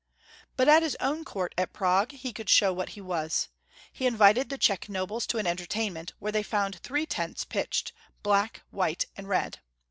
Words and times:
But 0.57 0.67
at 0.67 0.81
his 0.81 0.97
own 0.99 1.23
Court 1.23 1.53
at 1.59 1.73
Prague 1.73 2.11
he 2.11 2.33
could 2.33 2.49
show 2.49 2.73
what 2.73 2.89
he 2.97 3.01
was. 3.01 3.49
He 3.93 4.07
invited 4.07 4.49
the 4.49 4.57
Czech 4.57 4.89
nobles 4.89 5.27
to 5.27 5.37
an 5.37 5.45
entertainment, 5.45 6.13
where 6.17 6.31
they 6.31 6.41
found 6.41 6.77
three 6.77 7.05
tents 7.05 7.45
pitched, 7.45 7.93
black, 8.23 8.63
white, 8.71 9.05
and 9.15 9.29
red. 9.29 9.59